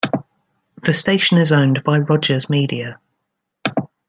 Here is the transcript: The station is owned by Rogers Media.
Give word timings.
The 0.81 0.93
station 0.95 1.37
is 1.37 1.51
owned 1.51 1.83
by 1.83 1.99
Rogers 1.99 2.49
Media. 2.49 2.99